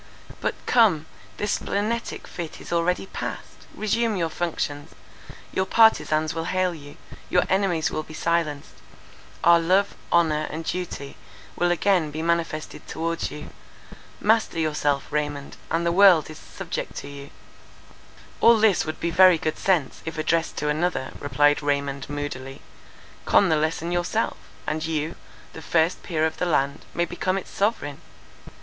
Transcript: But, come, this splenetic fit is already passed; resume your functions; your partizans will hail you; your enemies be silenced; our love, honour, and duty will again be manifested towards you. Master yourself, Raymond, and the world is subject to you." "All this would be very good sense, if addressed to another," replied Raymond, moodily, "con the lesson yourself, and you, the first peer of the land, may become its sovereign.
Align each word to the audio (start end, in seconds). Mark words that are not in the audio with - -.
But, 0.39 0.55
come, 0.65 1.05
this 1.37 1.51
splenetic 1.59 2.25
fit 2.27 2.59
is 2.59 2.73
already 2.73 3.05
passed; 3.05 3.67
resume 3.75 4.15
your 4.15 4.29
functions; 4.31 4.95
your 5.53 5.67
partizans 5.67 6.33
will 6.33 6.45
hail 6.45 6.73
you; 6.73 6.97
your 7.29 7.43
enemies 7.49 7.91
be 8.07 8.13
silenced; 8.15 8.73
our 9.43 9.59
love, 9.59 9.93
honour, 10.11 10.47
and 10.49 10.65
duty 10.65 11.17
will 11.55 11.69
again 11.69 12.09
be 12.09 12.23
manifested 12.23 12.87
towards 12.87 13.29
you. 13.29 13.51
Master 14.19 14.57
yourself, 14.57 15.05
Raymond, 15.11 15.55
and 15.69 15.85
the 15.85 15.91
world 15.91 16.31
is 16.31 16.39
subject 16.39 16.95
to 16.95 17.07
you." 17.07 17.29
"All 18.39 18.57
this 18.57 18.85
would 18.85 18.99
be 18.99 19.11
very 19.11 19.37
good 19.37 19.59
sense, 19.59 20.01
if 20.03 20.17
addressed 20.17 20.57
to 20.57 20.69
another," 20.69 21.11
replied 21.19 21.61
Raymond, 21.61 22.09
moodily, 22.09 22.61
"con 23.25 23.49
the 23.49 23.55
lesson 23.55 23.91
yourself, 23.91 24.37
and 24.65 24.83
you, 24.83 25.13
the 25.53 25.61
first 25.61 26.01
peer 26.01 26.25
of 26.25 26.37
the 26.37 26.47
land, 26.47 26.85
may 26.95 27.05
become 27.05 27.37
its 27.37 27.51
sovereign. 27.51 28.01